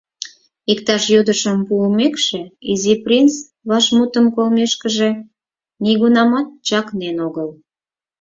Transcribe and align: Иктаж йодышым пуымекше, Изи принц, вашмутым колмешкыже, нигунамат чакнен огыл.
Иктаж 0.71 1.03
йодышым 1.13 1.57
пуымекше, 1.67 2.41
Изи 2.71 2.93
принц, 3.03 3.33
вашмутым 3.69 4.25
колмешкыже, 4.35 5.11
нигунамат 5.83 6.47
чакнен 6.67 7.17
огыл. 7.27 7.49